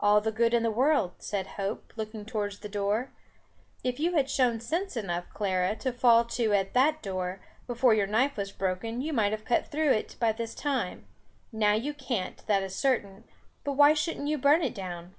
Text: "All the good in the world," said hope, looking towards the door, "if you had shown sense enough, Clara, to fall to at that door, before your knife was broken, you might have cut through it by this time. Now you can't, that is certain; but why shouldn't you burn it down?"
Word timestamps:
"All 0.00 0.22
the 0.22 0.32
good 0.32 0.54
in 0.54 0.62
the 0.62 0.70
world," 0.70 1.16
said 1.18 1.46
hope, 1.46 1.92
looking 1.94 2.24
towards 2.24 2.60
the 2.60 2.68
door, 2.70 3.10
"if 3.84 4.00
you 4.00 4.14
had 4.14 4.30
shown 4.30 4.58
sense 4.58 4.96
enough, 4.96 5.26
Clara, 5.34 5.76
to 5.80 5.92
fall 5.92 6.24
to 6.24 6.54
at 6.54 6.72
that 6.72 7.02
door, 7.02 7.42
before 7.66 7.92
your 7.92 8.06
knife 8.06 8.38
was 8.38 8.52
broken, 8.52 9.02
you 9.02 9.12
might 9.12 9.32
have 9.32 9.44
cut 9.44 9.66
through 9.66 9.90
it 9.90 10.16
by 10.18 10.32
this 10.32 10.54
time. 10.54 11.04
Now 11.52 11.74
you 11.74 11.92
can't, 11.92 12.38
that 12.46 12.62
is 12.62 12.74
certain; 12.74 13.24
but 13.62 13.72
why 13.74 13.92
shouldn't 13.92 14.28
you 14.28 14.38
burn 14.38 14.62
it 14.62 14.74
down?" 14.74 15.14